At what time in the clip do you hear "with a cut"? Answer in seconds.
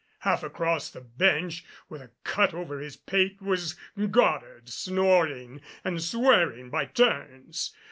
1.87-2.55